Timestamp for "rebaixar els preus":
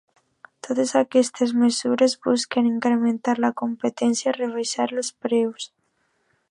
4.41-5.71